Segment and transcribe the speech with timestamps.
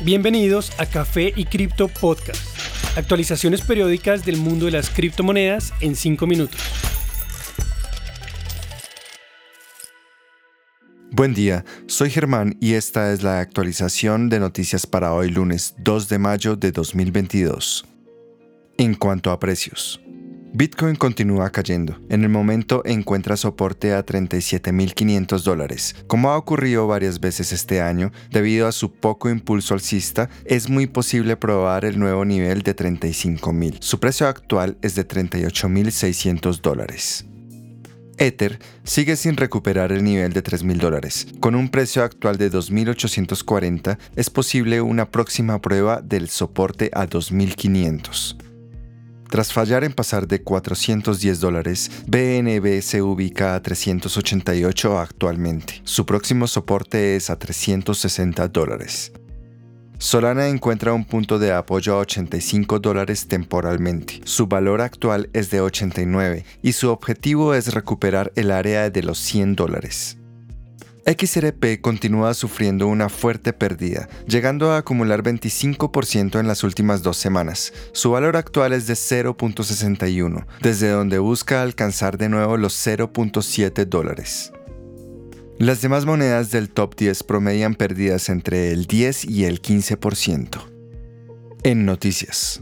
[0.00, 2.40] Bienvenidos a Café y Cripto Podcast.
[2.96, 6.60] Actualizaciones periódicas del mundo de las criptomonedas en 5 minutos.
[11.10, 16.08] Buen día, soy Germán y esta es la actualización de noticias para hoy lunes 2
[16.08, 17.84] de mayo de 2022.
[18.76, 20.00] En cuanto a precios.
[20.58, 22.00] Bitcoin continúa cayendo.
[22.08, 25.94] En el momento encuentra soporte a 37.500 dólares.
[26.08, 30.88] Como ha ocurrido varias veces este año, debido a su poco impulso alcista, es muy
[30.88, 33.76] posible probar el nuevo nivel de 35.000.
[33.78, 37.24] Su precio actual es de 38.600 dólares.
[38.16, 41.28] Ether sigue sin recuperar el nivel de 3.000 dólares.
[41.38, 48.47] Con un precio actual de 2.840, es posible una próxima prueba del soporte a 2.500.
[49.30, 55.82] Tras fallar en pasar de 410 dólares, BNB se ubica a 388 actualmente.
[55.84, 59.12] Su próximo soporte es a 360 dólares.
[59.98, 64.20] Solana encuentra un punto de apoyo a 85 dólares temporalmente.
[64.24, 69.18] Su valor actual es de 89 y su objetivo es recuperar el área de los
[69.18, 70.16] 100 dólares.
[71.08, 77.72] XRP continúa sufriendo una fuerte pérdida, llegando a acumular 25% en las últimas dos semanas.
[77.92, 84.52] Su valor actual es de 0.61, desde donde busca alcanzar de nuevo los 0.7 dólares.
[85.58, 90.60] Las demás monedas del top 10 promedian pérdidas entre el 10 y el 15%.
[91.62, 92.60] En noticias.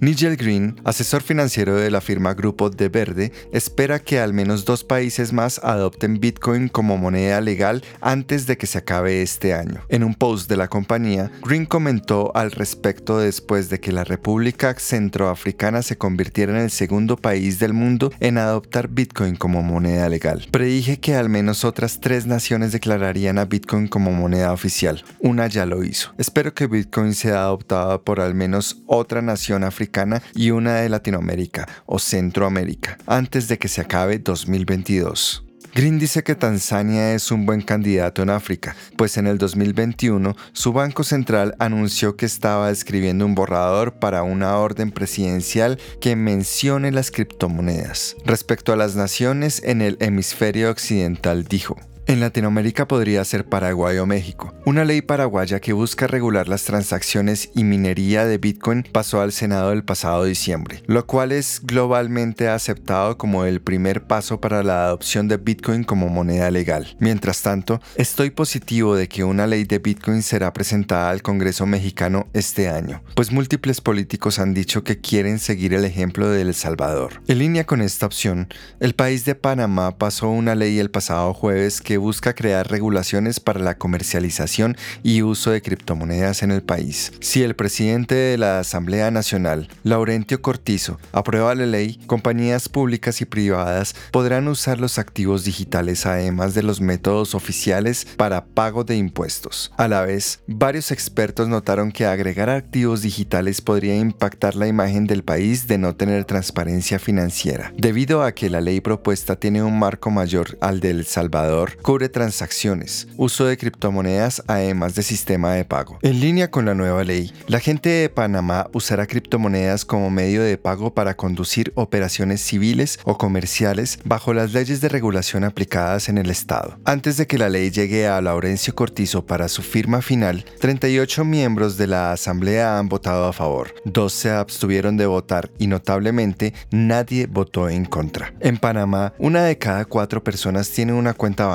[0.00, 4.84] Nigel Green, asesor financiero de la firma Grupo de Verde, espera que al menos dos
[4.84, 9.80] países más adopten Bitcoin como moneda legal antes de que se acabe este año.
[9.88, 14.72] En un post de la compañía, Green comentó al respecto después de que la República
[14.78, 20.46] Centroafricana se convirtiera en el segundo país del mundo en adoptar Bitcoin como moneda legal.
[20.52, 25.02] Predije que al menos otras tres naciones declararían a Bitcoin como moneda oficial.
[25.18, 26.12] Una ya lo hizo.
[26.18, 29.87] Espero que Bitcoin sea adoptada por al menos otra nación africana
[30.34, 35.44] y una de Latinoamérica o Centroamérica, antes de que se acabe 2022.
[35.74, 40.72] Green dice que Tanzania es un buen candidato en África, pues en el 2021 su
[40.72, 47.10] Banco Central anunció que estaba escribiendo un borrador para una orden presidencial que mencione las
[47.10, 48.16] criptomonedas.
[48.24, 51.76] Respecto a las naciones en el hemisferio occidental, dijo,
[52.08, 54.54] en Latinoamérica podría ser Paraguay o México.
[54.64, 59.72] Una ley paraguaya que busca regular las transacciones y minería de Bitcoin pasó al Senado
[59.72, 65.28] el pasado diciembre, lo cual es globalmente aceptado como el primer paso para la adopción
[65.28, 66.96] de Bitcoin como moneda legal.
[66.98, 72.28] Mientras tanto, estoy positivo de que una ley de Bitcoin será presentada al Congreso mexicano
[72.32, 77.20] este año, pues múltiples políticos han dicho que quieren seguir el ejemplo de El Salvador.
[77.28, 78.48] En línea con esta opción,
[78.80, 83.60] el país de Panamá pasó una ley el pasado jueves que busca crear regulaciones para
[83.60, 87.12] la comercialización y uso de criptomonedas en el país.
[87.20, 93.26] Si el presidente de la Asamblea Nacional, Laurentio Cortizo, aprueba la ley, compañías públicas y
[93.26, 99.72] privadas podrán usar los activos digitales además de los métodos oficiales para pago de impuestos.
[99.76, 105.24] A la vez, varios expertos notaron que agregar activos digitales podría impactar la imagen del
[105.24, 110.10] país de no tener transparencia financiera, debido a que la ley propuesta tiene un marco
[110.10, 115.98] mayor al de El Salvador, cubre transacciones, uso de criptomonedas además de sistema de pago.
[116.02, 120.58] En línea con la nueva ley, la gente de Panamá usará criptomonedas como medio de
[120.58, 126.28] pago para conducir operaciones civiles o comerciales bajo las leyes de regulación aplicadas en el
[126.28, 126.78] Estado.
[126.84, 131.78] Antes de que la ley llegue a Laurencio Cortizo para su firma final, 38 miembros
[131.78, 137.26] de la Asamblea han votado a favor, dos se abstuvieron de votar y notablemente nadie
[137.26, 138.34] votó en contra.
[138.40, 141.46] En Panamá, una de cada cuatro personas tiene una cuenta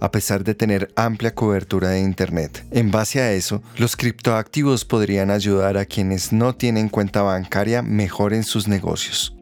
[0.00, 2.64] a pesar de tener amplia cobertura de Internet.
[2.72, 8.42] En base a eso, los criptoactivos podrían ayudar a quienes no tienen cuenta bancaria mejoren
[8.42, 9.36] sus negocios.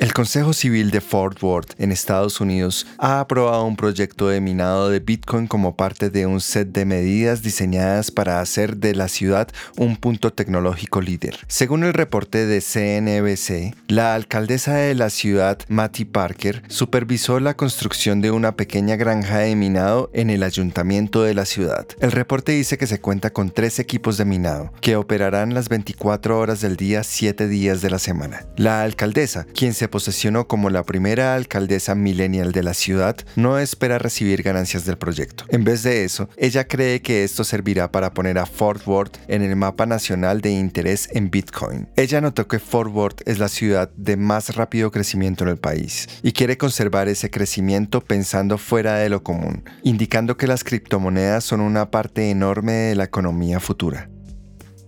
[0.00, 4.88] El Consejo Civil de Fort Worth en Estados Unidos ha aprobado un proyecto de minado
[4.88, 9.48] de Bitcoin como parte de un set de medidas diseñadas para hacer de la ciudad
[9.76, 11.40] un punto tecnológico líder.
[11.48, 18.22] Según el reporte de CNBC, la alcaldesa de la ciudad, Matty Parker, supervisó la construcción
[18.22, 21.86] de una pequeña granja de minado en el ayuntamiento de la ciudad.
[22.00, 26.38] El reporte dice que se cuenta con tres equipos de minado, que operarán las 24
[26.38, 28.46] horas del día, 7 días de la semana.
[28.56, 33.98] La alcaldesa, quien se posesionó como la primera alcaldesa millennial de la ciudad, no espera
[33.98, 35.44] recibir ganancias del proyecto.
[35.48, 39.42] En vez de eso, ella cree que esto servirá para poner a Fort Worth en
[39.42, 41.88] el mapa nacional de interés en Bitcoin.
[41.96, 46.08] Ella notó que Fort Worth es la ciudad de más rápido crecimiento en el país
[46.22, 51.60] y quiere conservar ese crecimiento pensando fuera de lo común, indicando que las criptomonedas son
[51.60, 54.08] una parte enorme de la economía futura.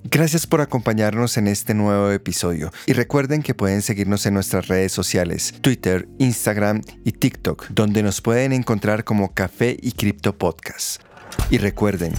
[0.05, 4.91] Gracias por acompañarnos en este nuevo episodio y recuerden que pueden seguirnos en nuestras redes
[4.91, 11.01] sociales, Twitter, Instagram y TikTok, donde nos pueden encontrar como Café y Cripto Podcast.
[11.51, 12.15] Y recuerden,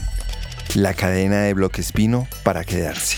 [0.75, 3.17] la cadena de bloques vino para quedarse.